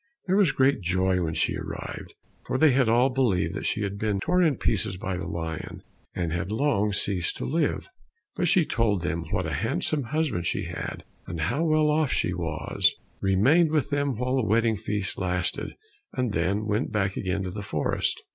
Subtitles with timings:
[0.25, 2.15] There was great joy when she arrived,
[2.47, 5.83] for they had all believed that she had been torn in pieces by the lion,
[6.15, 7.87] and had long ceased to live.
[8.35, 12.33] But she told them what a handsome husband she had, and how well off she
[12.33, 15.75] was, remained with them while the wedding feast lasted,
[16.13, 18.23] and then went back again to the forest.